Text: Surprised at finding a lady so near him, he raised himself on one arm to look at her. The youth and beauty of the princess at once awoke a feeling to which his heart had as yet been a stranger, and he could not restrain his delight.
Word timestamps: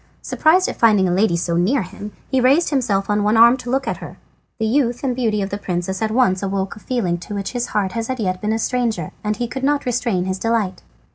Surprised 0.23 0.67
at 0.67 0.75
finding 0.79 1.07
a 1.07 1.13
lady 1.13 1.35
so 1.37 1.55
near 1.57 1.83
him, 1.83 2.11
he 2.31 2.41
raised 2.41 2.71
himself 2.71 3.07
on 3.07 3.21
one 3.21 3.37
arm 3.37 3.55
to 3.55 3.69
look 3.69 3.87
at 3.87 3.97
her. 3.97 4.17
The 4.57 4.65
youth 4.65 5.03
and 5.03 5.15
beauty 5.15 5.43
of 5.43 5.51
the 5.51 5.59
princess 5.59 6.01
at 6.01 6.09
once 6.09 6.41
awoke 6.41 6.75
a 6.75 6.79
feeling 6.79 7.19
to 7.19 7.35
which 7.35 7.51
his 7.51 7.67
heart 7.67 7.91
had 7.91 8.09
as 8.09 8.19
yet 8.19 8.41
been 8.41 8.51
a 8.51 8.57
stranger, 8.57 9.11
and 9.23 9.35
he 9.37 9.47
could 9.47 9.63
not 9.63 9.85
restrain 9.85 10.25
his 10.25 10.39
delight. 10.39 10.81